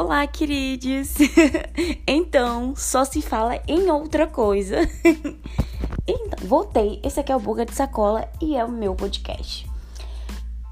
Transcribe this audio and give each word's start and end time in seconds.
Olá, 0.00 0.24
queridos! 0.28 1.16
então, 2.06 2.72
só 2.76 3.04
se 3.04 3.20
fala 3.20 3.60
em 3.66 3.90
outra 3.90 4.28
coisa. 4.28 4.76
então, 6.06 6.46
voltei. 6.46 7.00
Esse 7.02 7.18
aqui 7.18 7.32
é 7.32 7.36
o 7.36 7.40
Boca 7.40 7.66
de 7.66 7.74
Sacola 7.74 8.28
e 8.40 8.54
é 8.54 8.64
o 8.64 8.70
meu 8.70 8.94
podcast. 8.94 9.68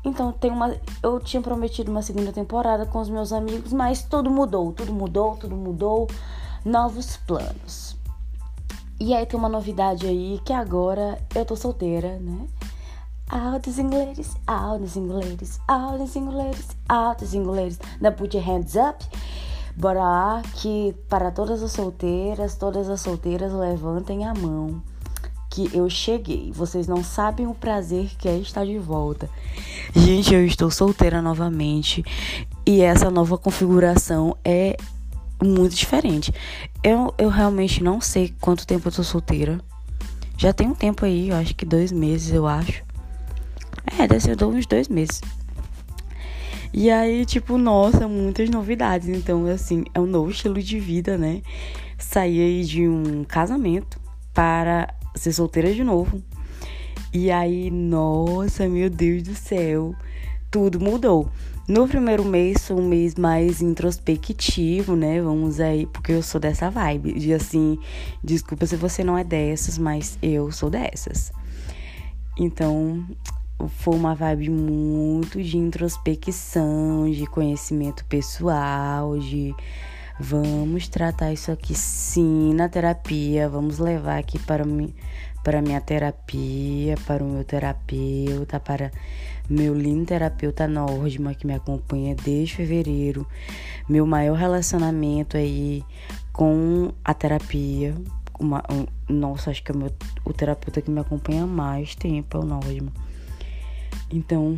Então, 0.04 0.30
tem 0.30 0.48
uma, 0.48 0.76
eu 1.02 1.18
tinha 1.18 1.42
prometido 1.42 1.90
uma 1.90 2.02
segunda 2.02 2.30
temporada 2.30 2.86
com 2.86 3.00
os 3.00 3.08
meus 3.08 3.32
amigos, 3.32 3.72
mas 3.72 4.00
tudo 4.04 4.30
mudou, 4.30 4.72
tudo 4.72 4.92
mudou, 4.92 5.36
tudo 5.36 5.56
mudou. 5.56 6.06
Novos 6.64 7.16
planos. 7.16 7.96
E 9.00 9.12
aí 9.12 9.26
tem 9.26 9.36
uma 9.36 9.48
novidade 9.48 10.06
aí 10.06 10.40
que 10.44 10.52
agora 10.52 11.18
eu 11.34 11.44
tô 11.44 11.56
solteira, 11.56 12.16
né? 12.20 12.46
Altos 13.28 13.78
ingleses, 13.78 14.36
altos 14.46 14.96
ingleses, 14.96 15.60
altos 15.66 16.14
ingleses, 16.14 16.68
altos 16.88 17.34
ingleses. 17.34 17.80
Now 18.00 18.12
put 18.12 18.36
your 18.36 18.46
hands 18.46 18.76
up. 18.76 19.04
Bora 19.76 19.98
lá 19.98 20.42
que 20.54 20.94
para 21.08 21.30
todas 21.30 21.62
as 21.62 21.72
solteiras, 21.72 22.54
todas 22.54 22.88
as 22.88 23.00
solteiras 23.00 23.52
levantem 23.52 24.24
a 24.24 24.32
mão. 24.32 24.80
Que 25.50 25.68
eu 25.74 25.90
cheguei. 25.90 26.52
Vocês 26.52 26.86
não 26.86 27.02
sabem 27.02 27.46
o 27.46 27.54
prazer 27.54 28.10
que 28.16 28.28
é 28.28 28.38
estar 28.38 28.64
de 28.64 28.78
volta. 28.78 29.28
Gente, 29.94 30.32
eu 30.32 30.46
estou 30.46 30.70
solteira 30.70 31.20
novamente. 31.20 32.04
E 32.64 32.80
essa 32.80 33.10
nova 33.10 33.36
configuração 33.36 34.36
é 34.44 34.76
muito 35.42 35.74
diferente. 35.74 36.32
Eu, 36.82 37.12
eu 37.18 37.28
realmente 37.28 37.82
não 37.82 38.00
sei 38.00 38.34
quanto 38.40 38.66
tempo 38.66 38.88
eu 38.88 38.92
tô 38.92 39.02
solteira. 39.02 39.60
Já 40.38 40.52
tem 40.52 40.68
um 40.68 40.74
tempo 40.74 41.04
aí, 41.04 41.30
eu 41.30 41.36
acho 41.36 41.54
que 41.54 41.64
dois 41.64 41.90
meses, 41.90 42.32
eu 42.32 42.46
acho. 42.46 42.84
É, 43.98 44.06
deve 44.06 44.20
ser 44.20 44.44
uns 44.44 44.66
dois 44.66 44.88
meses. 44.88 45.20
E 46.72 46.90
aí, 46.90 47.24
tipo, 47.24 47.56
nossa, 47.56 48.06
muitas 48.06 48.50
novidades. 48.50 49.08
Então, 49.08 49.46
assim, 49.46 49.84
é 49.94 50.00
um 50.00 50.06
novo 50.06 50.30
estilo 50.30 50.62
de 50.62 50.78
vida, 50.78 51.16
né? 51.16 51.40
Sair 51.98 52.40
aí 52.42 52.64
de 52.64 52.86
um 52.86 53.24
casamento 53.24 53.98
para 54.34 54.94
ser 55.14 55.32
solteira 55.32 55.72
de 55.72 55.82
novo. 55.82 56.22
E 57.12 57.30
aí, 57.30 57.70
nossa, 57.70 58.68
meu 58.68 58.90
Deus 58.90 59.22
do 59.22 59.34
céu, 59.34 59.94
tudo 60.50 60.78
mudou. 60.78 61.30
No 61.66 61.88
primeiro 61.88 62.24
mês 62.24 62.70
um 62.70 62.86
mês 62.86 63.14
mais 63.14 63.60
introspectivo, 63.62 64.94
né? 64.94 65.20
Vamos 65.20 65.58
aí, 65.58 65.86
porque 65.86 66.12
eu 66.12 66.22
sou 66.22 66.40
dessa 66.40 66.70
vibe. 66.70 67.14
De 67.14 67.32
assim, 67.32 67.78
desculpa 68.22 68.66
se 68.66 68.76
você 68.76 69.02
não 69.02 69.16
é 69.16 69.24
dessas, 69.24 69.78
mas 69.78 70.18
eu 70.22 70.52
sou 70.52 70.68
dessas. 70.68 71.32
Então, 72.38 73.02
foi 73.68 73.94
uma 73.94 74.14
vibe 74.14 74.50
muito 74.50 75.42
de 75.42 75.56
introspecção, 75.56 77.10
de 77.10 77.26
conhecimento 77.26 78.04
pessoal, 78.04 79.18
de 79.18 79.54
vamos 80.18 80.88
tratar 80.88 81.32
isso 81.32 81.50
aqui 81.50 81.74
sim 81.74 82.54
na 82.54 82.68
terapia, 82.68 83.48
vamos 83.48 83.78
levar 83.78 84.18
aqui 84.18 84.38
para 84.38 84.64
mim 84.64 84.92
para 85.46 85.62
minha 85.62 85.80
terapia, 85.80 86.96
para 87.06 87.22
o 87.22 87.28
meu 87.28 87.44
terapeuta, 87.44 88.58
para 88.58 88.90
meu 89.48 89.72
lindo 89.72 90.06
terapeuta 90.06 90.66
Nordma 90.66 91.34
que 91.34 91.46
me 91.46 91.54
acompanha 91.54 92.16
desde 92.16 92.56
fevereiro, 92.56 93.24
meu 93.88 94.04
maior 94.04 94.36
relacionamento 94.36 95.36
aí 95.36 95.84
com 96.32 96.92
a 97.04 97.14
terapia, 97.14 97.94
uma, 98.40 98.60
um, 98.68 98.86
nossa, 99.08 99.52
acho 99.52 99.62
que 99.62 99.70
é 99.70 99.74
o, 99.76 99.78
meu, 99.78 99.92
o 100.24 100.32
terapeuta 100.32 100.82
que 100.82 100.90
me 100.90 100.98
acompanha 100.98 101.44
há 101.44 101.46
mais 101.46 101.94
tempo 101.94 102.36
é 102.36 102.40
o 102.40 102.44
Nordma. 102.44 102.92
Então, 104.10 104.56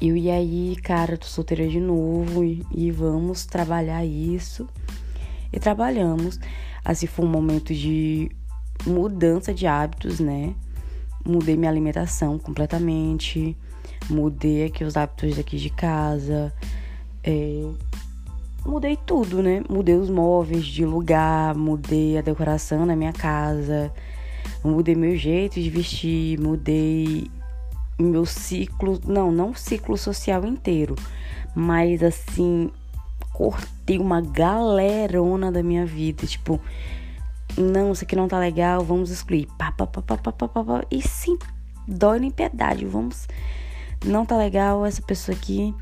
eu 0.00 0.16
e 0.16 0.30
aí, 0.30 0.76
cara, 0.82 1.18
tô 1.18 1.26
solteira 1.26 1.68
de 1.68 1.78
novo 1.78 2.42
e, 2.42 2.64
e 2.74 2.90
vamos 2.90 3.44
trabalhar 3.44 4.04
isso. 4.04 4.68
E 5.52 5.60
trabalhamos. 5.60 6.40
Assim, 6.84 7.06
foi 7.06 7.24
um 7.24 7.28
momento 7.28 7.74
de 7.74 8.30
mudança 8.86 9.52
de 9.52 9.66
hábitos, 9.66 10.20
né? 10.20 10.54
Mudei 11.24 11.56
minha 11.56 11.70
alimentação 11.70 12.38
completamente. 12.38 13.56
Mudei 14.08 14.64
aqui 14.64 14.84
os 14.84 14.96
hábitos 14.96 15.36
daqui 15.36 15.58
de 15.58 15.68
casa. 15.68 16.52
É, 17.22 17.62
mudei 18.64 18.96
tudo, 18.96 19.42
né? 19.42 19.62
Mudei 19.68 19.96
os 19.96 20.08
móveis 20.08 20.64
de 20.64 20.84
lugar, 20.84 21.54
mudei 21.54 22.16
a 22.16 22.22
decoração 22.22 22.86
na 22.86 22.96
minha 22.96 23.12
casa, 23.12 23.92
mudei 24.64 24.94
meu 24.94 25.14
jeito 25.14 25.60
de 25.60 25.68
vestir, 25.68 26.40
mudei 26.40 27.30
meu 28.02 28.24
ciclo, 28.26 29.00
não, 29.06 29.30
não 29.30 29.54
ciclo 29.54 29.96
social 29.96 30.44
inteiro, 30.44 30.96
mas 31.54 32.02
assim, 32.02 32.70
cortei 33.32 33.98
uma 33.98 34.20
galerona 34.20 35.50
da 35.50 35.62
minha 35.62 35.84
vida, 35.86 36.26
tipo, 36.26 36.60
não, 37.56 37.92
isso 37.92 38.04
aqui 38.04 38.14
não 38.14 38.28
tá 38.28 38.38
legal, 38.38 38.84
vamos 38.84 39.10
excluir. 39.10 39.46
Pá, 39.58 39.72
pá, 39.72 39.86
pá, 39.86 40.02
pá, 40.02 40.16
pá, 40.16 40.32
pá, 40.32 40.48
pá, 40.48 40.64
pá. 40.64 40.84
E 40.90 41.02
sim, 41.02 41.38
dói 41.86 42.20
nem 42.20 42.30
piedade, 42.30 42.84
vamos. 42.84 43.26
Não 44.04 44.24
tá 44.24 44.36
legal 44.36 44.84
essa 44.86 45.02
pessoa 45.02 45.36
aqui. 45.36 45.74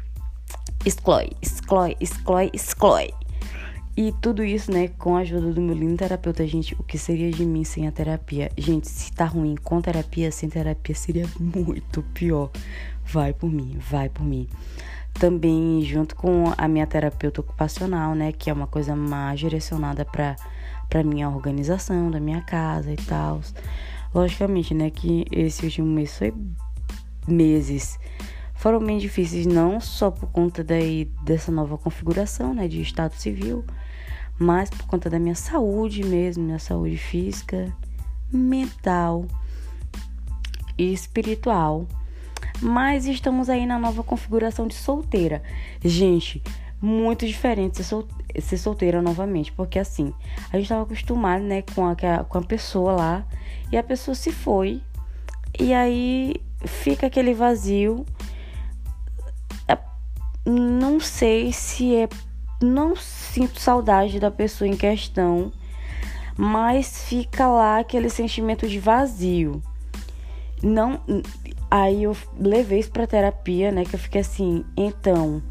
Exclui, 0.84 1.30
exclui, 1.42 1.96
exclui, 2.00 2.50
exclui. 2.52 3.12
E 4.00 4.12
tudo 4.12 4.44
isso, 4.44 4.70
né, 4.70 4.86
com 4.96 5.16
a 5.16 5.22
ajuda 5.22 5.52
do 5.52 5.60
meu 5.60 5.74
lindo 5.74 5.96
terapeuta, 5.96 6.46
gente, 6.46 6.72
o 6.78 6.84
que 6.84 6.96
seria 6.96 7.32
de 7.32 7.44
mim 7.44 7.64
sem 7.64 7.88
a 7.88 7.90
terapia? 7.90 8.48
Gente, 8.56 8.86
se 8.86 9.10
tá 9.12 9.24
ruim 9.24 9.56
com 9.56 9.80
terapia, 9.80 10.30
sem 10.30 10.48
terapia 10.48 10.94
seria 10.94 11.26
muito 11.36 12.00
pior. 12.14 12.48
Vai 13.04 13.32
por 13.32 13.50
mim, 13.50 13.76
vai 13.90 14.08
por 14.08 14.22
mim. 14.22 14.48
Também 15.14 15.82
junto 15.82 16.14
com 16.14 16.44
a 16.56 16.68
minha 16.68 16.86
terapeuta 16.86 17.40
ocupacional, 17.40 18.14
né, 18.14 18.30
que 18.30 18.48
é 18.48 18.52
uma 18.52 18.68
coisa 18.68 18.94
mais 18.94 19.40
direcionada 19.40 20.04
para 20.04 20.36
para 20.88 21.02
minha 21.02 21.28
organização 21.28 22.08
da 22.08 22.20
minha 22.20 22.40
casa 22.42 22.92
e 22.92 22.96
tal. 22.96 23.40
Logicamente, 24.14 24.74
né, 24.74 24.90
que 24.90 25.24
esse 25.32 25.64
último 25.64 25.88
mês 25.88 26.16
foi 26.16 26.32
meses 27.26 27.98
foram 28.58 28.80
bem 28.80 28.98
difíceis 28.98 29.46
não 29.46 29.80
só 29.80 30.10
por 30.10 30.28
conta 30.30 30.64
daí 30.64 31.04
dessa 31.22 31.52
nova 31.52 31.78
configuração, 31.78 32.52
né, 32.52 32.66
de 32.66 32.80
estado 32.80 33.12
civil, 33.12 33.64
mas 34.38 34.70
por 34.70 34.86
conta 34.86 35.10
da 35.10 35.18
minha 35.18 35.34
saúde 35.34 36.04
mesmo, 36.04 36.44
minha 36.44 36.58
saúde 36.58 36.96
física, 36.96 37.72
mental 38.32 39.26
e 40.76 40.92
espiritual. 40.92 41.86
Mas 42.60 43.06
estamos 43.06 43.48
aí 43.48 43.66
na 43.66 43.78
nova 43.78 44.02
configuração 44.02 44.66
de 44.66 44.74
solteira. 44.74 45.42
Gente, 45.84 46.42
muito 46.80 47.26
diferente 47.26 47.78
ser, 47.78 47.84
sol 47.84 48.06
ser 48.40 48.58
solteira 48.58 49.02
novamente, 49.02 49.50
porque 49.52 49.78
assim, 49.78 50.12
a 50.52 50.56
gente 50.56 50.64
estava 50.64 50.82
acostumado, 50.82 51.42
né, 51.42 51.62
com 51.62 51.86
a, 51.86 51.96
com 52.24 52.38
a 52.38 52.42
pessoa 52.42 52.92
lá, 52.92 53.26
e 53.72 53.76
a 53.76 53.82
pessoa 53.82 54.14
se 54.14 54.30
foi, 54.30 54.80
e 55.58 55.74
aí 55.74 56.36
fica 56.64 57.06
aquele 57.06 57.34
vazio. 57.34 58.06
É, 59.66 59.76
não 60.46 61.00
sei 61.00 61.52
se 61.52 61.96
é 61.96 62.08
não 62.60 62.96
sinto 62.96 63.60
saudade 63.60 64.18
da 64.18 64.30
pessoa 64.30 64.68
em 64.68 64.76
questão, 64.76 65.52
mas 66.36 67.04
fica 67.04 67.46
lá 67.46 67.78
aquele 67.78 68.10
sentimento 68.10 68.68
de 68.68 68.78
vazio. 68.78 69.62
Não, 70.62 71.00
aí 71.70 72.02
eu 72.02 72.16
levei 72.38 72.80
isso 72.80 72.90
para 72.90 73.06
terapia, 73.06 73.70
né, 73.70 73.84
que 73.84 73.94
eu 73.94 73.98
fiquei 73.98 74.20
assim, 74.20 74.64
então, 74.76 75.42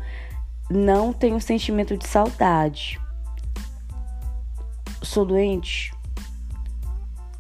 não 0.70 1.14
tenho 1.14 1.40
sentimento 1.40 1.96
de 1.96 2.08
saudade. 2.08 3.00
Sou 5.02 5.26
doente? 5.26 5.94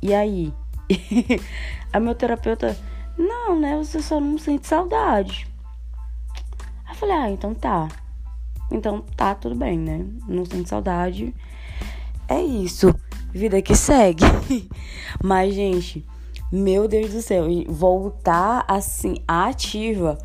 E 0.01 0.13
aí? 0.13 0.53
a 1.91 1.99
meu 1.99 2.15
terapeuta, 2.15 2.77
não, 3.17 3.59
né, 3.59 3.75
você 3.75 4.01
só 4.01 4.19
não 4.21 4.37
sente 4.37 4.65
saudade. 4.67 5.47
Aí 6.85 6.93
eu 6.93 6.95
falei, 6.95 7.15
ah, 7.15 7.29
então 7.29 7.53
tá. 7.53 7.89
Então 8.71 9.03
tá 9.15 9.33
tudo 9.33 9.55
bem, 9.55 9.77
né? 9.77 10.05
Não 10.27 10.45
sente 10.45 10.69
saudade. 10.69 11.33
É 12.27 12.41
isso. 12.41 12.93
Vida 13.31 13.61
que 13.61 13.75
segue. 13.75 14.23
Mas, 15.23 15.53
gente, 15.53 16.05
meu 16.51 16.87
Deus 16.87 17.13
do 17.13 17.21
céu, 17.21 17.45
voltar 17.67 18.65
assim, 18.67 19.15
ativa. 19.27 20.17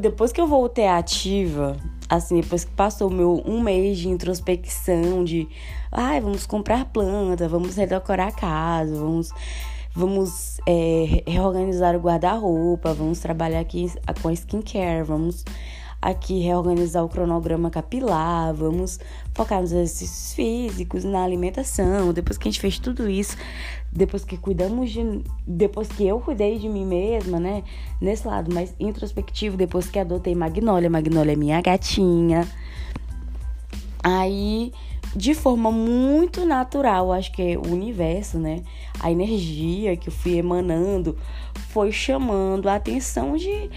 depois 0.00 0.32
que 0.32 0.40
eu 0.40 0.46
voltei 0.46 0.86
ativa, 0.86 1.76
assim, 2.08 2.40
depois 2.40 2.64
que 2.64 2.72
passou 2.72 3.10
meu 3.10 3.42
um 3.44 3.60
mês 3.60 3.98
de 3.98 4.08
introspecção, 4.08 5.24
de 5.24 5.48
ai, 5.90 6.20
vamos 6.20 6.46
comprar 6.46 6.84
planta, 6.86 7.48
vamos 7.48 7.76
redecorar 7.76 8.28
a 8.28 8.32
casa, 8.32 8.96
vamos, 8.96 9.30
vamos 9.94 10.60
é, 10.66 11.22
reorganizar 11.26 11.96
o 11.96 12.00
guarda-roupa, 12.00 12.92
vamos 12.92 13.18
trabalhar 13.20 13.60
aqui 13.60 13.92
com 14.22 14.28
a 14.28 14.32
skincare, 14.32 15.02
vamos 15.04 15.44
aqui 16.04 16.38
reorganizar 16.40 17.02
o 17.02 17.08
cronograma 17.08 17.70
capilar, 17.70 18.52
vamos 18.52 19.00
focar 19.32 19.62
nos 19.62 19.72
exercícios 19.72 20.34
físicos, 20.34 21.02
na 21.02 21.24
alimentação. 21.24 22.12
Depois 22.12 22.36
que 22.36 22.46
a 22.46 22.50
gente 22.50 22.60
fez 22.60 22.78
tudo 22.78 23.08
isso, 23.08 23.38
depois 23.90 24.22
que 24.22 24.36
cuidamos 24.36 24.90
de. 24.90 25.22
Depois 25.46 25.88
que 25.88 26.06
eu 26.06 26.20
cuidei 26.20 26.58
de 26.58 26.68
mim 26.68 26.84
mesma, 26.84 27.40
né? 27.40 27.64
Nesse 28.02 28.28
lado 28.28 28.52
mais 28.52 28.74
introspectivo, 28.78 29.56
depois 29.56 29.88
que 29.88 29.98
adotei 29.98 30.34
Magnólia. 30.34 30.90
Magnólia 30.90 31.32
é 31.32 31.36
minha 31.36 31.62
gatinha. 31.62 32.46
Aí, 34.02 34.74
de 35.16 35.32
forma 35.32 35.72
muito 35.72 36.44
natural, 36.44 37.12
acho 37.14 37.32
que 37.32 37.40
é 37.40 37.56
o 37.56 37.66
universo, 37.72 38.38
né? 38.38 38.62
A 39.00 39.10
energia 39.10 39.96
que 39.96 40.10
eu 40.10 40.12
fui 40.12 40.36
emanando 40.36 41.16
foi 41.70 41.90
chamando 41.90 42.68
a 42.68 42.74
atenção 42.74 43.38
de 43.38 43.70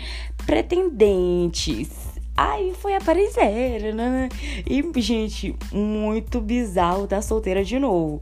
pretendentes. 0.45 2.06
Aí 2.37 2.71
foi 2.75 2.93
aparecer, 2.93 3.95
né? 3.95 4.29
E, 4.69 4.83
gente, 5.01 5.55
muito 5.73 6.39
bizarro 6.39 7.07
tá 7.07 7.19
solteira 7.19 7.63
de 7.63 7.79
novo. 7.79 8.19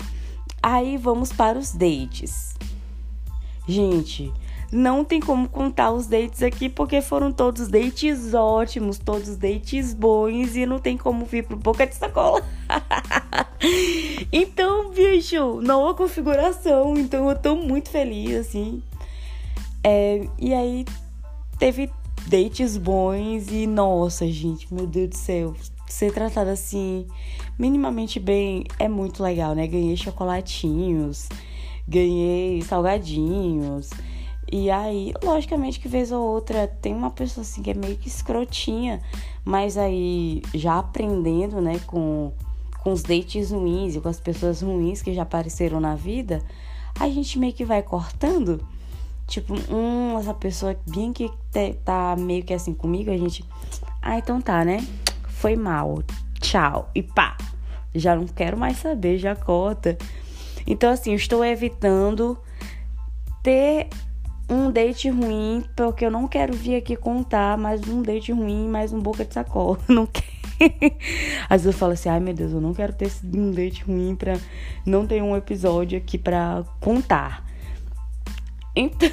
Aí 0.63 0.95
vamos 0.95 1.33
para 1.33 1.59
os 1.59 1.73
dates. 1.73 2.55
Gente, 3.67 4.31
não 4.71 5.03
tem 5.03 5.19
como 5.19 5.49
contar 5.49 5.91
os 5.91 6.07
dates 6.07 6.41
aqui 6.41 6.69
porque 6.69 7.01
foram 7.01 7.29
todos 7.31 7.67
dates 7.67 8.33
ótimos, 8.33 8.97
todos 8.97 9.35
dates 9.35 9.93
bons 9.93 10.55
e 10.55 10.65
não 10.65 10.79
tem 10.79 10.97
como 10.97 11.25
vir 11.25 11.43
pro 11.43 11.57
boca 11.57 11.85
de 11.85 11.95
sacola. 11.95 12.41
então, 14.31 14.91
bicho, 14.91 15.59
nova 15.61 15.93
configuração, 15.93 16.97
então 16.97 17.29
eu 17.29 17.37
tô 17.37 17.55
muito 17.55 17.89
feliz 17.89 18.47
assim. 18.47 18.81
É, 19.83 20.25
e 20.39 20.53
aí 20.53 20.85
teve 21.59 21.91
dates 22.27 22.77
bons 22.77 23.51
e 23.51 23.67
nossa, 23.67 24.27
gente, 24.27 24.73
meu 24.73 24.87
Deus 24.87 25.09
do 25.09 25.15
céu, 25.15 25.53
ser 25.87 26.11
tratada 26.11 26.51
assim, 26.51 27.05
minimamente 27.57 28.19
bem, 28.19 28.63
é 28.79 28.87
muito 28.87 29.21
legal, 29.21 29.53
né? 29.53 29.67
Ganhei 29.67 29.95
chocolatinhos, 29.95 31.29
ganhei 31.87 32.61
salgadinhos. 32.61 33.89
E 34.51 34.69
aí, 34.69 35.13
logicamente 35.23 35.79
que 35.79 35.87
vez 35.87 36.11
ou 36.11 36.21
outra 36.21 36.67
tem 36.67 36.93
uma 36.93 37.09
pessoa 37.09 37.43
assim 37.43 37.61
que 37.61 37.71
é 37.71 37.73
meio 37.73 37.97
que 37.97 38.07
escrotinha, 38.07 39.01
mas 39.43 39.77
aí 39.77 40.41
já 40.53 40.77
aprendendo, 40.77 41.59
né, 41.61 41.79
com, 41.87 42.31
com 42.83 42.91
os 42.91 43.01
dates 43.01 43.51
ruins 43.51 43.95
e 43.95 44.01
com 44.01 44.07
as 44.07 44.19
pessoas 44.19 44.61
ruins 44.61 45.01
que 45.01 45.13
já 45.13 45.23
apareceram 45.23 45.79
na 45.79 45.95
vida, 45.95 46.43
a 46.99 47.09
gente 47.09 47.39
meio 47.39 47.53
que 47.53 47.65
vai 47.65 47.81
cortando. 47.81 48.65
Tipo, 49.27 49.55
hum, 49.73 50.17
essa 50.19 50.33
pessoa 50.33 50.75
bem 50.87 51.11
que 51.11 51.31
tá 51.83 52.15
meio 52.17 52.43
que 52.43 52.53
assim 52.53 52.73
comigo, 52.73 53.11
a 53.11 53.17
gente. 53.17 53.43
Ah, 54.01 54.17
então 54.17 54.39
tá, 54.39 54.63
né? 54.63 54.85
Foi 55.29 55.55
mal. 55.55 56.03
Tchau. 56.39 56.89
E 56.93 57.01
pá. 57.01 57.35
Já 57.93 58.15
não 58.15 58.27
quero 58.27 58.57
mais 58.57 58.77
saber, 58.77 59.17
já 59.17 59.35
cota. 59.35 59.97
Então, 60.67 60.91
assim, 60.91 61.11
eu 61.11 61.15
estou 61.15 61.43
evitando 61.45 62.37
ter 63.41 63.87
um 64.49 64.69
date 64.69 65.09
ruim, 65.09 65.63
porque 65.75 66.05
eu 66.05 66.11
não 66.11 66.27
quero 66.27 66.53
vir 66.53 66.75
aqui 66.75 66.95
contar 66.95 67.57
mais 67.57 67.87
um 67.87 68.01
date 68.01 68.31
ruim, 68.31 68.67
mais 68.67 68.93
um 68.93 68.99
boca 68.99 69.25
de 69.25 69.33
sacola. 69.33 69.79
Não 69.89 70.05
quero. 70.05 70.35
Às 71.49 71.63
vezes 71.63 71.65
eu 71.65 71.73
falo 71.73 71.93
assim, 71.93 72.07
ai 72.07 72.19
meu 72.19 72.33
Deus, 72.33 72.53
eu 72.53 72.61
não 72.61 72.73
quero 72.73 72.93
ter 72.93 73.11
um 73.33 73.51
date 73.51 73.83
ruim 73.83 74.15
pra 74.15 74.39
não 74.85 75.05
ter 75.05 75.21
um 75.21 75.35
episódio 75.35 75.97
aqui 75.97 76.17
pra 76.17 76.63
contar. 76.79 77.44
Então. 78.75 79.09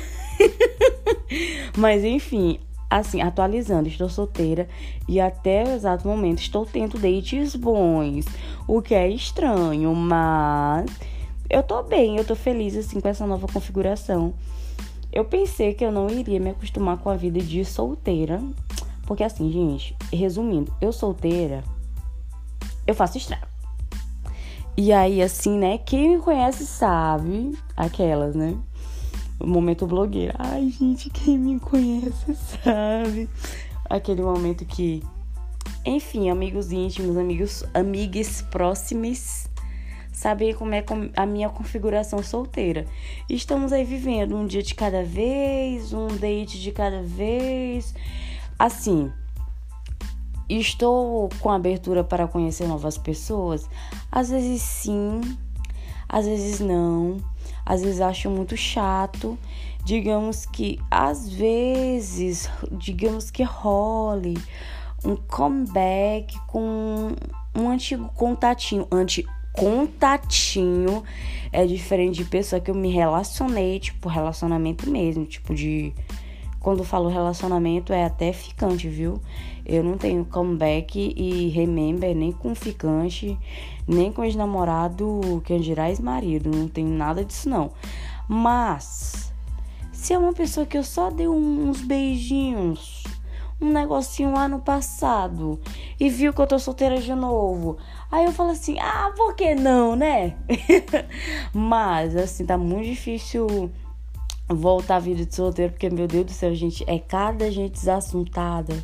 Mas 1.76 2.04
enfim, 2.04 2.58
assim, 2.90 3.22
atualizando, 3.22 3.88
estou 3.88 4.08
solteira 4.08 4.68
e 5.08 5.20
até 5.20 5.64
o 5.64 5.74
exato 5.74 6.06
momento 6.06 6.40
estou 6.40 6.66
tendo 6.66 6.98
dates 6.98 7.56
bons, 7.56 8.26
o 8.68 8.82
que 8.82 8.94
é 8.94 9.08
estranho, 9.08 9.94
mas 9.94 10.90
eu 11.48 11.62
tô 11.62 11.82
bem, 11.82 12.16
eu 12.16 12.24
tô 12.24 12.34
feliz 12.34 12.76
assim 12.76 13.00
com 13.00 13.08
essa 13.08 13.26
nova 13.26 13.46
configuração. 13.46 14.34
Eu 15.12 15.24
pensei 15.24 15.74
que 15.74 15.84
eu 15.84 15.92
não 15.92 16.08
iria 16.08 16.40
me 16.40 16.50
acostumar 16.50 16.98
com 16.98 17.10
a 17.10 17.16
vida 17.16 17.40
de 17.40 17.64
solteira, 17.64 18.42
porque 19.06 19.24
assim, 19.24 19.50
gente, 19.50 19.96
resumindo, 20.12 20.72
eu 20.80 20.92
solteira, 20.92 21.62
eu 22.86 22.94
faço 22.94 23.18
estrago. 23.18 23.46
E 24.74 24.90
aí, 24.90 25.20
assim, 25.20 25.58
né? 25.58 25.76
Quem 25.76 26.16
me 26.16 26.22
conhece 26.22 26.64
sabe, 26.64 27.52
aquelas, 27.76 28.34
né? 28.34 28.56
Momento 29.44 29.86
blogueira. 29.86 30.34
Ai, 30.38 30.70
gente, 30.70 31.10
quem 31.10 31.38
me 31.38 31.58
conhece 31.58 32.34
sabe. 32.62 33.28
Aquele 33.90 34.22
momento 34.22 34.64
que, 34.64 35.02
enfim, 35.84 36.30
amigos 36.30 36.70
íntimos, 36.70 37.16
amigos, 37.16 37.64
amigas 37.74 38.42
próximas, 38.42 39.50
sabem 40.12 40.54
como 40.54 40.74
é 40.74 40.84
a 41.16 41.26
minha 41.26 41.48
configuração 41.48 42.22
solteira. 42.22 42.86
Estamos 43.28 43.72
aí 43.72 43.84
vivendo 43.84 44.36
um 44.36 44.46
dia 44.46 44.62
de 44.62 44.74
cada 44.74 45.02
vez, 45.02 45.92
um 45.92 46.06
date 46.06 46.60
de 46.60 46.70
cada 46.70 47.02
vez. 47.02 47.94
Assim, 48.58 49.10
estou 50.48 51.28
com 51.40 51.50
abertura 51.50 52.04
para 52.04 52.28
conhecer 52.28 52.68
novas 52.68 52.96
pessoas? 52.96 53.68
Às 54.10 54.30
vezes 54.30 54.62
sim, 54.62 55.20
às 56.08 56.26
vezes 56.26 56.60
não 56.60 57.31
às 57.64 57.82
vezes 57.82 58.00
acho 58.00 58.30
muito 58.30 58.56
chato. 58.56 59.38
Digamos 59.84 60.46
que 60.46 60.78
às 60.90 61.28
vezes, 61.28 62.48
digamos 62.70 63.30
que 63.30 63.42
role 63.42 64.38
um 65.04 65.16
comeback 65.16 66.38
com 66.46 67.12
um 67.54 67.68
antigo 67.68 68.08
contatinho, 68.14 68.86
anti 68.90 69.26
contatinho 69.52 71.02
é 71.52 71.66
diferente 71.66 72.22
de 72.22 72.24
pessoa 72.24 72.60
que 72.60 72.70
eu 72.70 72.74
me 72.74 72.90
relacionei, 72.90 73.78
tipo 73.78 74.08
relacionamento 74.08 74.88
mesmo, 74.88 75.26
tipo 75.26 75.54
de 75.54 75.92
quando 76.62 76.84
falo 76.84 77.08
relacionamento 77.08 77.92
é 77.92 78.04
até 78.04 78.32
ficante, 78.32 78.88
viu? 78.88 79.20
Eu 79.66 79.82
não 79.82 79.98
tenho 79.98 80.24
comeback 80.24 81.12
e 81.16 81.48
remember 81.48 82.14
nem 82.14 82.30
com 82.30 82.54
ficante, 82.54 83.36
nem 83.86 84.12
com 84.12 84.22
ex-namorado, 84.24 85.42
que 85.44 85.58
dirá 85.58 85.88
ex-marido. 85.88 86.50
Não 86.50 86.68
tenho 86.68 86.88
nada 86.88 87.24
disso, 87.24 87.48
não. 87.48 87.72
Mas, 88.28 89.32
se 89.92 90.12
é 90.12 90.18
uma 90.18 90.32
pessoa 90.32 90.64
que 90.64 90.78
eu 90.78 90.84
só 90.84 91.10
dei 91.10 91.26
uns 91.26 91.80
beijinhos, 91.80 93.02
um 93.60 93.72
negocinho 93.72 94.32
lá 94.32 94.48
no 94.48 94.60
passado, 94.60 95.60
e 95.98 96.08
viu 96.08 96.32
que 96.32 96.40
eu 96.40 96.46
tô 96.46 96.58
solteira 96.58 97.00
de 97.00 97.14
novo, 97.14 97.76
aí 98.10 98.24
eu 98.24 98.32
falo 98.32 98.50
assim: 98.50 98.78
ah, 98.78 99.12
por 99.16 99.34
que 99.34 99.54
não, 99.54 99.96
né? 99.96 100.36
Mas, 101.52 102.16
assim, 102.16 102.46
tá 102.46 102.56
muito 102.56 102.86
difícil 102.86 103.70
voltar 104.54 104.96
à 104.96 105.00
vida 105.00 105.24
de 105.24 105.34
solteiro, 105.34 105.72
porque, 105.72 105.90
meu 105.90 106.06
Deus 106.06 106.26
do 106.26 106.32
céu, 106.32 106.54
gente, 106.54 106.84
é 106.86 106.98
cada 106.98 107.50
gente 107.50 107.72
desassuntada 107.72 108.74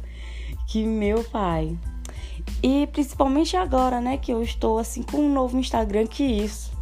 que 0.67 0.85
meu 0.85 1.25
pai. 1.25 1.77
E 2.63 2.87
principalmente 2.89 3.57
agora, 3.57 4.01
né, 4.01 4.17
que 4.17 4.33
eu 4.33 4.43
estou 4.43 4.79
assim 4.79 5.03
com 5.03 5.19
um 5.19 5.33
novo 5.33 5.59
Instagram, 5.59 6.07
que 6.07 6.25
isso 6.25 6.73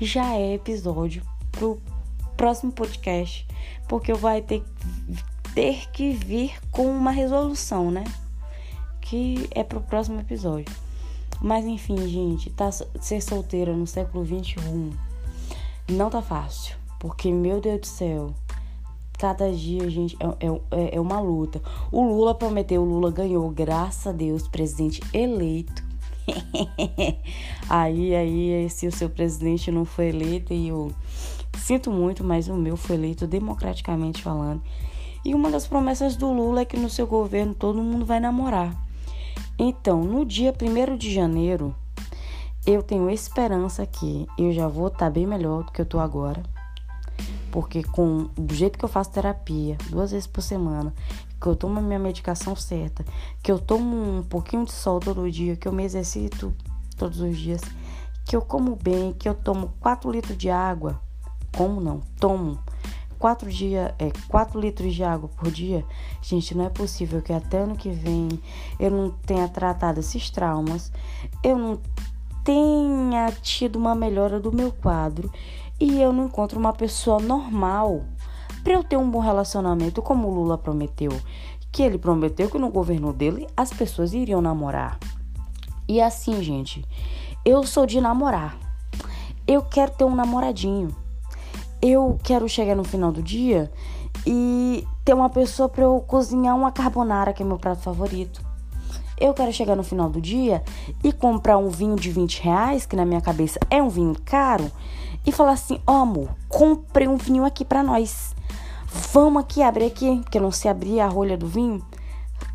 já 0.00 0.34
é 0.34 0.54
episódio 0.54 1.22
pro 1.50 1.80
próximo 2.36 2.72
podcast, 2.72 3.46
porque 3.88 4.10
eu 4.10 4.16
vai 4.16 4.42
ter, 4.42 4.62
ter 5.54 5.90
que 5.92 6.12
vir 6.12 6.58
com 6.70 6.86
uma 6.86 7.10
resolução, 7.10 7.90
né? 7.90 8.04
Que 9.00 9.48
é 9.52 9.62
pro 9.62 9.80
próximo 9.80 10.20
episódio. 10.20 10.74
Mas 11.40 11.64
enfim, 11.64 11.96
gente, 12.08 12.50
tá, 12.50 12.70
ser 12.72 13.20
solteira 13.20 13.72
no 13.76 13.86
século 13.86 14.24
21 14.24 14.92
não 15.88 16.08
tá 16.08 16.22
fácil. 16.22 16.81
Porque, 17.02 17.32
meu 17.32 17.60
Deus 17.60 17.80
do 17.80 17.86
céu, 17.88 18.32
cada 19.18 19.50
dia, 19.50 19.90
gente, 19.90 20.16
é, 20.20 20.46
é, 20.46 20.94
é 20.94 21.00
uma 21.00 21.18
luta. 21.18 21.60
O 21.90 22.00
Lula 22.00 22.32
prometeu, 22.32 22.80
o 22.80 22.84
Lula 22.84 23.10
ganhou, 23.10 23.50
graças 23.50 24.06
a 24.06 24.12
Deus, 24.12 24.46
presidente 24.46 25.02
eleito. 25.12 25.82
aí, 27.68 28.14
aí, 28.14 28.70
se 28.70 28.86
o 28.86 28.92
seu 28.92 29.10
presidente 29.10 29.68
não 29.72 29.84
foi 29.84 30.10
eleito, 30.10 30.54
e 30.54 30.68
eu 30.68 30.92
sinto 31.58 31.90
muito, 31.90 32.22
mas 32.22 32.46
o 32.46 32.54
meu 32.54 32.76
foi 32.76 32.94
eleito 32.94 33.26
democraticamente 33.26 34.22
falando. 34.22 34.62
E 35.24 35.34
uma 35.34 35.50
das 35.50 35.66
promessas 35.66 36.14
do 36.14 36.32
Lula 36.32 36.60
é 36.60 36.64
que 36.64 36.76
no 36.76 36.88
seu 36.88 37.08
governo 37.08 37.52
todo 37.52 37.82
mundo 37.82 38.06
vai 38.06 38.20
namorar. 38.20 38.72
Então, 39.58 40.04
no 40.04 40.24
dia 40.24 40.54
1 40.54 40.96
de 40.96 41.12
janeiro, 41.12 41.74
eu 42.64 42.80
tenho 42.80 43.10
esperança 43.10 43.84
que 43.84 44.24
eu 44.38 44.52
já 44.52 44.68
vou 44.68 44.86
estar 44.86 45.10
bem 45.10 45.26
melhor 45.26 45.64
do 45.64 45.72
que 45.72 45.80
eu 45.80 45.86
tô 45.86 45.98
agora. 45.98 46.40
Porque 47.52 47.84
com 47.84 48.30
do 48.34 48.54
jeito 48.54 48.78
que 48.78 48.84
eu 48.84 48.88
faço 48.88 49.12
terapia, 49.12 49.76
duas 49.90 50.10
vezes 50.10 50.26
por 50.26 50.40
semana, 50.40 50.92
que 51.38 51.46
eu 51.46 51.54
tomo 51.54 51.78
a 51.78 51.82
minha 51.82 51.98
medicação 51.98 52.56
certa, 52.56 53.04
que 53.42 53.52
eu 53.52 53.58
tomo 53.58 54.18
um 54.18 54.22
pouquinho 54.22 54.64
de 54.64 54.72
sol 54.72 54.98
todo 54.98 55.30
dia, 55.30 55.54
que 55.54 55.68
eu 55.68 55.72
me 55.72 55.84
exercito 55.84 56.52
todos 56.96 57.20
os 57.20 57.36
dias, 57.36 57.60
que 58.24 58.34
eu 58.34 58.40
como 58.40 58.74
bem, 58.74 59.12
que 59.12 59.28
eu 59.28 59.34
tomo 59.34 59.74
4 59.80 60.10
litros 60.10 60.36
de 60.36 60.48
água. 60.48 60.98
Como 61.54 61.78
não? 61.78 62.00
Tomo 62.18 62.58
4 63.18 63.50
dia, 63.50 63.94
é, 63.98 64.10
4 64.28 64.58
litros 64.58 64.94
de 64.94 65.04
água 65.04 65.28
por 65.28 65.50
dia. 65.50 65.84
Gente, 66.22 66.56
não 66.56 66.64
é 66.64 66.70
possível 66.70 67.20
que 67.20 67.34
até 67.34 67.58
ano 67.58 67.76
que 67.76 67.90
vem 67.90 68.28
eu 68.80 68.90
não 68.90 69.10
tenha 69.10 69.46
tratado 69.46 70.00
esses 70.00 70.30
traumas, 70.30 70.90
eu 71.44 71.58
não 71.58 71.78
tenha 72.42 73.30
tido 73.42 73.76
uma 73.76 73.94
melhora 73.94 74.40
do 74.40 74.50
meu 74.50 74.72
quadro 74.72 75.30
e 75.82 76.00
eu 76.00 76.12
não 76.12 76.26
encontro 76.26 76.60
uma 76.60 76.72
pessoa 76.72 77.18
normal 77.18 78.04
para 78.62 78.74
eu 78.74 78.84
ter 78.84 78.96
um 78.96 79.10
bom 79.10 79.18
relacionamento, 79.18 80.00
como 80.00 80.28
o 80.28 80.30
Lula 80.32 80.56
prometeu. 80.56 81.10
Que 81.72 81.82
ele 81.82 81.98
prometeu 81.98 82.48
que 82.48 82.56
no 82.56 82.70
governo 82.70 83.12
dele 83.12 83.48
as 83.56 83.72
pessoas 83.72 84.14
iriam 84.14 84.40
namorar. 84.40 84.96
E 85.88 86.00
assim, 86.00 86.40
gente, 86.40 86.84
eu 87.44 87.64
sou 87.64 87.84
de 87.84 88.00
namorar. 88.00 88.56
Eu 89.44 89.60
quero 89.62 89.90
ter 89.90 90.04
um 90.04 90.14
namoradinho. 90.14 90.94
Eu 91.80 92.16
quero 92.22 92.48
chegar 92.48 92.76
no 92.76 92.84
final 92.84 93.10
do 93.10 93.20
dia 93.20 93.68
e 94.24 94.86
ter 95.04 95.14
uma 95.14 95.30
pessoa 95.30 95.68
para 95.68 95.82
eu 95.82 95.98
cozinhar 96.06 96.56
uma 96.56 96.70
carbonara, 96.70 97.32
que 97.32 97.42
é 97.42 97.46
meu 97.46 97.58
prato 97.58 97.82
favorito. 97.82 98.40
Eu 99.18 99.34
quero 99.34 99.52
chegar 99.52 99.74
no 99.74 99.82
final 99.82 100.08
do 100.08 100.20
dia 100.20 100.62
e 101.02 101.12
comprar 101.12 101.58
um 101.58 101.68
vinho 101.68 101.96
de 101.96 102.10
20 102.12 102.40
reais, 102.40 102.86
que 102.86 102.94
na 102.94 103.04
minha 103.04 103.20
cabeça 103.20 103.58
é 103.68 103.82
um 103.82 103.88
vinho 103.88 104.14
caro, 104.24 104.70
e 105.26 105.32
falar 105.32 105.52
assim: 105.52 105.80
Ó, 105.86 105.92
oh, 105.92 106.02
amor, 106.02 106.28
comprei 106.48 107.08
um 107.08 107.16
vinho 107.16 107.44
aqui 107.44 107.64
para 107.64 107.82
nós. 107.82 108.34
Vamos 109.12 109.42
aqui 109.42 109.62
abrir 109.62 109.86
aqui, 109.86 110.20
porque 110.22 110.38
não 110.38 110.50
sei 110.50 110.70
abrir 110.70 111.00
a 111.00 111.06
rolha 111.06 111.36
do 111.36 111.46
vinho. 111.46 111.84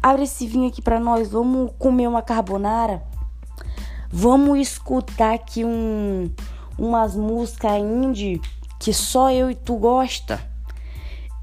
Abre 0.02 0.24
esse 0.24 0.46
vinho 0.46 0.68
aqui 0.68 0.82
para 0.82 1.00
nós, 1.00 1.30
vamos 1.30 1.72
comer 1.80 2.08
uma 2.08 2.22
carbonara. 2.22 3.04
Vamos 4.10 4.60
escutar 4.60 5.34
aqui 5.34 5.66
um, 5.66 6.32
umas 6.78 7.16
músicas 7.16 7.78
indie 7.82 8.42
que 8.80 8.94
só 8.94 9.32
eu 9.32 9.50
e 9.50 9.56
tu 9.56 9.76
gosta. 9.76 10.40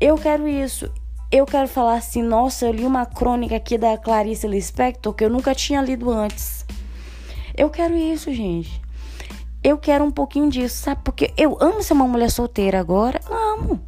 Eu 0.00 0.16
quero 0.16 0.46
isso. 0.46 0.90
Eu 1.30 1.44
quero 1.46 1.66
falar 1.66 1.96
assim, 1.96 2.22
nossa, 2.22 2.64
eu 2.64 2.72
li 2.72 2.86
uma 2.86 3.04
crônica 3.04 3.56
aqui 3.56 3.76
da 3.76 3.98
Clarice 3.98 4.46
Lispector 4.46 5.12
que 5.12 5.24
eu 5.24 5.30
nunca 5.30 5.54
tinha 5.54 5.82
lido 5.82 6.10
antes. 6.10 6.64
Eu 7.56 7.68
quero 7.70 7.94
isso, 7.94 8.32
gente. 8.32 8.83
Eu 9.64 9.78
quero 9.78 10.04
um 10.04 10.10
pouquinho 10.10 10.50
disso, 10.50 10.82
sabe? 10.82 11.00
Porque 11.02 11.32
eu 11.38 11.56
amo 11.58 11.82
ser 11.82 11.94
uma 11.94 12.06
mulher 12.06 12.30
solteira 12.30 12.78
agora. 12.78 13.18
Amo. 13.30 13.80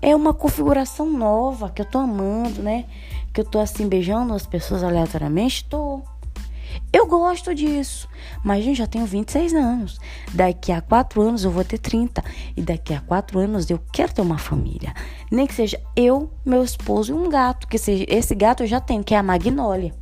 É 0.00 0.16
uma 0.16 0.32
configuração 0.32 1.10
nova 1.10 1.68
que 1.68 1.82
eu 1.82 1.84
tô 1.84 1.98
amando, 1.98 2.62
né? 2.62 2.86
Que 3.30 3.42
eu 3.42 3.44
tô 3.44 3.58
assim 3.58 3.86
beijando 3.86 4.32
as 4.32 4.46
pessoas 4.46 4.82
aleatoriamente. 4.82 5.66
Tô. 5.66 6.00
Eu 6.90 7.06
gosto 7.06 7.54
disso. 7.54 8.08
Mas, 8.42 8.64
gente, 8.64 8.78
já 8.78 8.86
tenho 8.86 9.04
26 9.04 9.52
anos. 9.52 10.00
Daqui 10.32 10.72
a 10.72 10.80
4 10.80 11.20
anos 11.20 11.44
eu 11.44 11.50
vou 11.50 11.62
ter 11.62 11.76
30. 11.76 12.24
E 12.56 12.62
daqui 12.62 12.94
a 12.94 13.00
4 13.02 13.38
anos 13.38 13.68
eu 13.68 13.78
quero 13.92 14.14
ter 14.14 14.22
uma 14.22 14.38
família. 14.38 14.94
Nem 15.30 15.46
que 15.46 15.54
seja 15.54 15.78
eu, 15.94 16.30
meu 16.42 16.64
esposo 16.64 17.12
e 17.12 17.14
um 17.14 17.28
gato. 17.28 17.68
Que 17.68 17.76
seja, 17.76 18.06
esse 18.08 18.34
gato 18.34 18.62
eu 18.62 18.66
já 18.66 18.80
tenho, 18.80 19.04
que 19.04 19.14
é 19.14 19.18
a 19.18 19.22
Magnólia. 19.22 19.92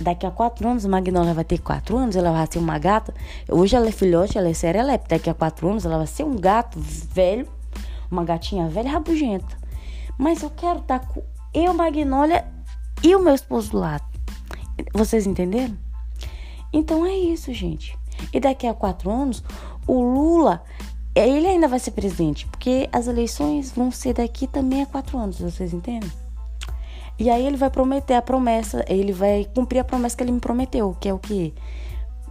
Daqui 0.00 0.26
a 0.26 0.30
4 0.30 0.68
anos, 0.68 0.84
a 0.84 0.88
Magnólia 0.88 1.34
vai 1.34 1.44
ter 1.44 1.58
4 1.58 1.96
anos, 1.96 2.14
ela 2.14 2.30
vai 2.30 2.46
ser 2.50 2.58
uma 2.58 2.78
gata. 2.78 3.12
Hoje 3.48 3.74
ela 3.74 3.88
é 3.88 3.92
filhote, 3.92 4.38
ela 4.38 4.48
é 4.48 4.54
serelepe. 4.54 5.08
Daqui 5.08 5.28
a 5.28 5.34
4 5.34 5.68
anos 5.68 5.84
ela 5.84 5.98
vai 5.98 6.06
ser 6.06 6.24
um 6.24 6.36
gato 6.36 6.78
velho, 6.78 7.48
uma 8.10 8.24
gatinha 8.24 8.68
velha 8.68 8.90
rabugenta. 8.90 9.56
Mas 10.16 10.42
eu 10.42 10.50
quero 10.50 10.80
estar 10.80 11.00
com 11.00 11.22
eu, 11.52 11.74
Magnólia 11.74 12.46
e 13.02 13.14
o 13.14 13.20
meu 13.20 13.34
esposo 13.34 13.72
do 13.72 13.78
lado. 13.78 14.04
Vocês 14.94 15.26
entenderam? 15.26 15.76
Então 16.72 17.04
é 17.04 17.16
isso, 17.16 17.52
gente. 17.52 17.98
E 18.32 18.38
daqui 18.38 18.66
a 18.66 18.74
quatro 18.74 19.10
anos, 19.10 19.42
o 19.86 20.00
Lula, 20.00 20.62
ele 21.14 21.46
ainda 21.46 21.66
vai 21.66 21.78
ser 21.78 21.92
presidente, 21.92 22.46
porque 22.46 22.88
as 22.92 23.08
eleições 23.08 23.72
vão 23.72 23.90
ser 23.90 24.14
daqui 24.14 24.46
também 24.46 24.82
a 24.82 24.86
quatro 24.86 25.18
anos, 25.18 25.40
vocês 25.40 25.72
entendem? 25.72 26.10
E 27.18 27.28
aí 27.28 27.46
ele 27.46 27.56
vai 27.56 27.68
prometer 27.68 28.14
a 28.14 28.22
promessa, 28.22 28.84
ele 28.88 29.12
vai 29.12 29.44
cumprir 29.54 29.80
a 29.80 29.84
promessa 29.84 30.16
que 30.16 30.22
ele 30.22 30.32
me 30.32 30.40
prometeu, 30.40 30.96
que 31.00 31.08
é 31.08 31.14
o 31.14 31.18
quê? 31.18 31.52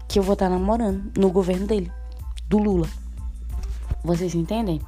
Que 0.07 0.17
eu 0.17 0.23
vou 0.23 0.33
estar 0.33 0.49
namorando 0.49 1.11
no 1.17 1.29
governo 1.29 1.67
dele, 1.67 1.91
do 2.47 2.57
Lula. 2.57 2.87
Vocês 4.03 4.33
entendem? 4.33 4.81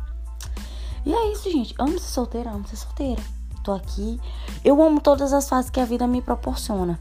E 1.06 1.14
é 1.14 1.32
isso, 1.34 1.52
gente. 1.52 1.76
Amo 1.78 2.00
ser 2.00 2.12
solteira, 2.12 2.52
amo 2.52 2.68
ser 2.68 2.78
solteira. 2.78 3.22
Tô 3.64 3.74
aqui. 3.74 4.20
Eu 4.64 4.82
amo 4.82 5.02
todas 5.02 5.34
as 5.34 5.50
fases 5.50 5.70
que 5.70 5.80
a 5.80 5.86
vida 5.86 6.08
me 6.08 6.22
proporciona. 6.22 7.00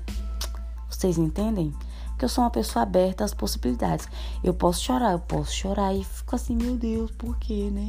Vocês 0.91 1.19
entendem? 1.19 1.73
que 2.19 2.25
eu 2.25 2.29
sou 2.29 2.43
uma 2.43 2.51
pessoa 2.51 2.83
aberta 2.83 3.25
às 3.25 3.33
possibilidades. 3.33 4.09
Eu 4.43 4.53
posso 4.53 4.83
chorar, 4.83 5.13
eu 5.13 5.21
posso 5.21 5.53
chorar 5.53 5.95
e 5.95 6.03
fico 6.03 6.35
assim, 6.35 6.57
meu 6.57 6.77
Deus, 6.77 7.13
por 7.13 7.39
quê, 7.39 7.71
né? 7.71 7.89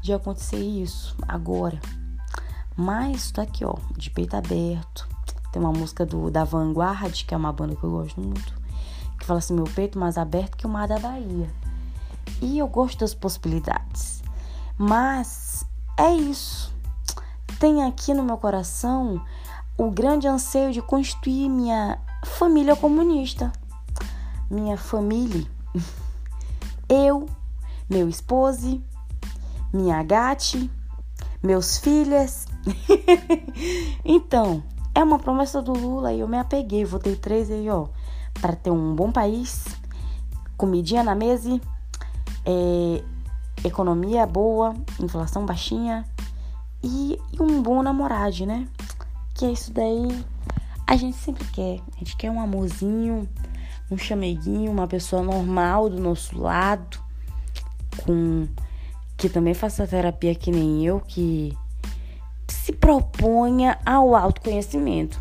De 0.00 0.12
acontecer 0.12 0.62
isso 0.62 1.16
agora. 1.26 1.80
Mas 2.80 3.30
tô 3.30 3.42
aqui, 3.42 3.62
ó, 3.62 3.74
de 3.94 4.08
peito 4.08 4.34
aberto. 4.34 5.06
Tem 5.52 5.60
uma 5.60 5.70
música 5.70 6.06
do 6.06 6.30
da 6.30 6.44
Vanguard, 6.44 7.26
que 7.26 7.34
é 7.34 7.36
uma 7.36 7.52
banda 7.52 7.76
que 7.76 7.84
eu 7.84 7.90
gosto 7.90 8.18
muito, 8.18 8.54
que 9.18 9.26
fala 9.26 9.38
assim: 9.38 9.52
meu 9.52 9.64
peito 9.64 9.98
mais 9.98 10.16
aberto 10.16 10.56
que 10.56 10.66
o 10.66 10.70
mar 10.70 10.88
da 10.88 10.98
Bahia. 10.98 11.50
E 12.40 12.58
eu 12.58 12.66
gosto 12.66 13.00
das 13.00 13.12
possibilidades. 13.12 14.22
Mas 14.78 15.66
é 15.94 16.10
isso. 16.14 16.72
Tem 17.58 17.84
aqui 17.84 18.14
no 18.14 18.22
meu 18.22 18.38
coração 18.38 19.22
o 19.76 19.90
grande 19.90 20.26
anseio 20.26 20.72
de 20.72 20.80
constituir 20.80 21.50
minha 21.50 21.98
família 22.24 22.74
comunista. 22.74 23.52
Minha 24.50 24.78
família, 24.78 25.46
eu, 26.88 27.28
meu 27.90 28.08
esposo, 28.08 28.82
minha 29.70 30.02
gata, 30.02 30.58
meus 31.42 31.78
filhos. 31.78 32.46
então, 34.04 34.62
é 34.94 35.02
uma 35.02 35.18
promessa 35.18 35.62
do 35.62 35.72
Lula 35.72 36.12
e 36.12 36.20
eu 36.20 36.28
me 36.28 36.38
apeguei, 36.38 36.84
votei 36.84 37.16
três 37.16 37.50
aí, 37.50 37.68
ó, 37.70 37.88
para 38.40 38.54
ter 38.54 38.70
um 38.70 38.94
bom 38.94 39.10
país, 39.10 39.64
comidinha 40.56 41.02
na 41.02 41.14
mesa, 41.14 41.60
é, 42.44 43.02
economia 43.64 44.26
boa, 44.26 44.74
inflação 44.98 45.46
baixinha 45.46 46.04
e, 46.82 47.18
e 47.32 47.42
um 47.42 47.62
bom 47.62 47.82
namorado, 47.82 48.46
né? 48.46 48.66
Que 49.34 49.46
é 49.46 49.52
isso 49.52 49.72
daí 49.72 50.24
a 50.86 50.96
gente 50.96 51.16
sempre 51.16 51.44
quer. 51.46 51.80
A 51.94 51.98
gente 52.00 52.16
quer 52.16 52.30
um 52.30 52.40
amorzinho, 52.40 53.28
um 53.90 53.96
chameguinho, 53.96 54.72
uma 54.72 54.88
pessoa 54.88 55.22
normal 55.22 55.88
do 55.88 56.00
nosso 56.00 56.36
lado, 56.36 56.98
com 58.04 58.48
que 59.20 59.28
também 59.28 59.52
faça 59.52 59.86
terapia 59.86 60.34
que 60.34 60.50
nem 60.50 60.84
eu, 60.84 60.98
que 60.98 61.54
se 62.48 62.72
proponha 62.72 63.78
ao 63.84 64.16
autoconhecimento. 64.16 65.20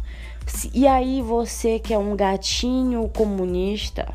E 0.73 0.87
aí 0.87 1.21
você 1.21 1.79
que 1.79 1.93
é 1.93 1.97
um 1.97 2.15
gatinho 2.15 3.07
comunista, 3.09 4.07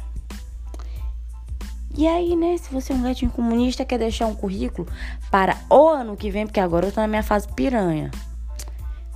e 1.96 2.08
aí, 2.08 2.34
né, 2.34 2.56
se 2.56 2.72
você 2.72 2.92
é 2.92 2.96
um 2.96 3.02
gatinho 3.02 3.30
comunista, 3.30 3.84
quer 3.84 3.98
deixar 3.98 4.26
um 4.26 4.34
currículo 4.34 4.88
para 5.30 5.56
o 5.70 5.86
ano 5.86 6.16
que 6.16 6.30
vem, 6.30 6.46
porque 6.46 6.58
agora 6.58 6.86
eu 6.86 6.92
tô 6.92 7.00
na 7.00 7.06
minha 7.06 7.22
fase 7.22 7.46
piranha 7.48 8.10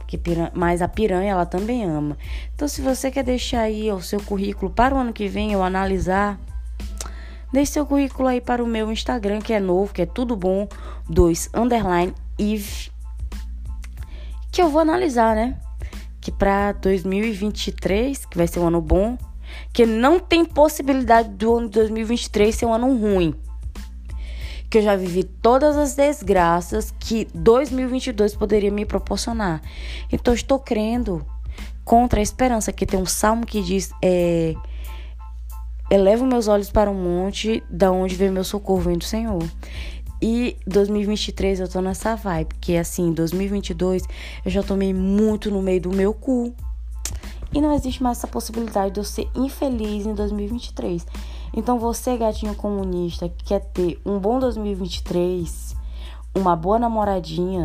que 0.06 0.16
piranha, 0.16 0.50
mas 0.54 0.80
a 0.80 0.88
piranha 0.88 1.32
ela 1.32 1.44
também 1.44 1.84
ama. 1.84 2.16
Então, 2.54 2.66
se 2.66 2.80
você 2.80 3.10
quer 3.10 3.22
deixar 3.22 3.60
aí 3.60 3.92
o 3.92 4.00
seu 4.00 4.20
currículo 4.22 4.70
para 4.70 4.94
o 4.94 4.98
ano 4.98 5.12
que 5.12 5.28
vem 5.28 5.52
eu 5.52 5.62
analisar, 5.62 6.40
deixe 7.52 7.73
seu 7.73 7.87
currículo 7.87 8.28
aí 8.28 8.40
para 8.40 8.62
o 8.62 8.67
meu 8.67 8.90
Instagram, 8.90 9.40
que 9.40 9.52
é 9.52 9.61
novo, 9.61 9.93
que 9.93 10.02
é 10.02 10.07
tudo 10.07 10.37
bom, 10.37 10.69
2 11.09 11.50
underline 11.55 12.14
Eve, 12.38 12.90
que 14.50 14.62
eu 14.62 14.69
vou 14.69 14.81
analisar, 14.81 15.35
né? 15.35 15.59
Que 16.21 16.31
para 16.31 16.73
2023, 16.73 18.26
que 18.26 18.37
vai 18.37 18.47
ser 18.47 18.61
um 18.61 18.67
ano 18.67 18.81
bom, 18.81 19.17
que 19.73 19.87
não 19.87 20.19
tem 20.19 20.45
possibilidade 20.45 21.28
do 21.31 21.57
ano 21.57 21.69
de 21.69 21.75
2023 21.75 22.55
ser 22.55 22.67
um 22.67 22.75
ano 22.75 22.97
ruim 22.97 23.35
que 24.71 24.78
eu 24.78 24.83
já 24.83 24.97
vivi 24.97 25.25
todas 25.25 25.76
as 25.76 25.95
desgraças 25.95 26.93
que 26.99 27.26
2022 27.35 28.37
poderia 28.37 28.71
me 28.71 28.85
proporcionar. 28.85 29.62
Então 30.12 30.35
estou 30.35 30.59
crendo 30.59 31.25
contra 31.85 32.21
a 32.21 32.23
esperança, 32.23 32.73
que 32.73 32.85
tem 32.85 33.00
um 33.00 33.07
salmo 33.07 33.47
que 33.47 33.62
diz 33.62 33.90
é, 34.02 34.55
elevo 35.90 36.26
meus 36.26 36.49
olhos 36.49 36.71
para 36.71 36.90
o 36.90 36.95
monte, 36.95 37.62
da 37.71 37.90
onde 37.90 38.14
vem 38.14 38.30
meu 38.30 38.45
socorro, 38.45 38.80
vem 38.80 38.99
do 38.99 39.04
Senhor. 39.04 39.42
E 40.21 40.57
2023 40.66 41.61
eu 41.61 41.68
tô 41.68 41.80
nessa 41.80 42.16
vibe, 42.16 42.49
porque 42.49 42.75
assim, 42.75 43.12
2022 43.12 44.02
eu 44.45 44.50
já 44.50 44.62
tomei 44.62 44.92
muito 44.92 45.50
no 45.50 45.62
meio 45.62 45.80
do 45.80 45.92
meu 45.92 46.12
cu. 46.12 46.52
E 47.54 47.61
não 47.61 47.73
existe 47.73 48.02
mais 48.02 48.18
essa 48.18 48.26
possibilidade 48.26 48.92
de 48.92 49.00
eu 49.00 49.04
ser 49.04 49.28
infeliz 49.35 50.04
em 50.04 50.14
2023. 50.14 51.07
Então 51.54 51.78
você, 51.78 52.16
gatinho 52.16 52.54
comunista, 52.54 53.28
que 53.28 53.45
quer 53.45 53.61
ter 53.61 53.99
um 54.04 54.18
bom 54.18 54.38
2023, 54.38 55.75
uma 56.35 56.54
boa 56.54 56.78
namoradinha, 56.78 57.64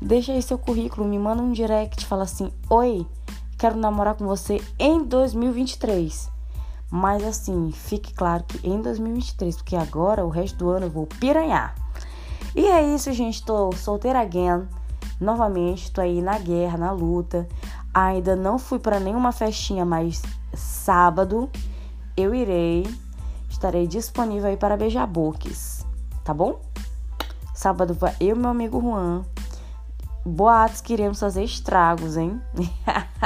deixa 0.00 0.32
aí 0.32 0.40
seu 0.40 0.56
currículo, 0.56 1.08
me 1.08 1.18
manda 1.18 1.42
um 1.42 1.50
direct, 1.50 2.06
fala 2.06 2.22
assim: 2.22 2.52
"Oi, 2.70 3.04
quero 3.58 3.76
namorar 3.76 4.14
com 4.14 4.24
você 4.24 4.60
em 4.78 5.02
2023". 5.02 6.37
Mas 6.90 7.22
assim, 7.24 7.70
fique 7.72 8.14
claro 8.14 8.44
que 8.44 8.66
em 8.66 8.80
2023, 8.80 9.56
porque 9.56 9.76
agora 9.76 10.24
o 10.24 10.30
resto 10.30 10.56
do 10.58 10.70
ano 10.70 10.86
eu 10.86 10.90
vou 10.90 11.06
piranhar. 11.06 11.74
E 12.54 12.64
é 12.66 12.82
isso, 12.94 13.12
gente, 13.12 13.44
tô 13.44 13.72
solteira 13.72 14.20
again. 14.20 14.66
Novamente, 15.20 15.90
tô 15.90 16.00
aí 16.00 16.22
na 16.22 16.38
guerra, 16.38 16.78
na 16.78 16.92
luta. 16.92 17.46
Ainda 17.92 18.34
não 18.34 18.58
fui 18.58 18.78
para 18.78 19.00
nenhuma 19.00 19.32
festinha, 19.32 19.84
mas 19.84 20.22
sábado 20.54 21.50
eu 22.16 22.34
irei 22.34 22.86
estarei 23.58 23.86
disponível 23.86 24.48
aí 24.48 24.56
para 24.56 24.76
beijar 24.76 25.06
bocas, 25.06 25.84
tá 26.24 26.32
bom? 26.32 26.60
Sábado 27.52 27.92
vai 27.92 28.14
eu 28.20 28.36
e 28.36 28.38
meu 28.38 28.50
amigo 28.50 28.80
Juan. 28.80 29.24
Boatos 30.24 30.80
que 30.80 30.92
iremos 30.92 31.18
fazer 31.18 31.42
estragos, 31.42 32.16
hein? 32.16 32.40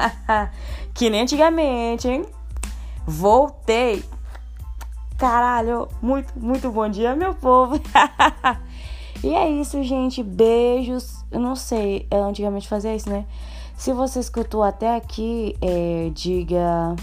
que 0.94 1.10
nem 1.10 1.22
antigamente, 1.22 2.08
hein? 2.08 2.24
Voltei! 3.06 4.04
Caralho, 5.18 5.88
muito, 6.00 6.32
muito 6.38 6.70
bom 6.70 6.88
dia, 6.88 7.14
meu 7.14 7.34
povo! 7.34 7.80
e 9.22 9.34
é 9.34 9.48
isso, 9.50 9.82
gente. 9.82 10.22
Beijos. 10.22 11.24
Eu 11.30 11.40
não 11.40 11.56
sei, 11.56 12.06
eu 12.10 12.24
antigamente 12.24 12.68
fazia 12.68 12.94
isso, 12.94 13.08
né? 13.08 13.24
Se 13.76 13.92
você 13.92 14.20
escutou 14.20 14.62
até 14.62 14.94
aqui, 14.94 15.56
é, 15.60 16.10
diga. 16.14 16.94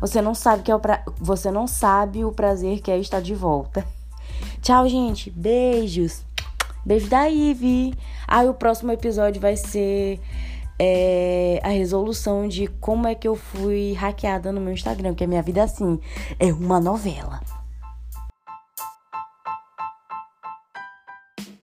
Você 0.00 0.20
não 0.20 0.34
sabe 0.34 0.62
que 0.62 0.70
é 0.70 0.74
o 0.74 0.80
pra... 0.80 1.04
você 1.18 1.50
não 1.50 1.66
sabe 1.66 2.24
o 2.24 2.32
prazer 2.32 2.80
que 2.80 2.90
é 2.90 2.98
estar 2.98 3.20
de 3.20 3.34
volta. 3.34 3.86
Tchau, 4.60 4.88
gente. 4.88 5.30
Beijos. 5.30 6.24
Beijo 6.84 7.08
da 7.08 7.24
Ivy. 7.26 7.94
Aí 8.26 8.46
ah, 8.46 8.50
o 8.50 8.54
próximo 8.54 8.92
episódio 8.92 9.40
vai 9.40 9.56
ser 9.56 10.20
é, 10.78 11.60
a 11.62 11.68
resolução 11.68 12.48
de 12.48 12.66
como 12.80 13.06
é 13.06 13.14
que 13.14 13.28
eu 13.28 13.36
fui 13.36 13.92
hackeada 13.94 14.52
no 14.52 14.60
meu 14.60 14.72
Instagram, 14.72 15.10
porque 15.10 15.24
a 15.24 15.28
minha 15.28 15.42
vida 15.42 15.62
assim 15.62 15.98
é 16.38 16.52
uma 16.52 16.80
novela. 16.80 17.40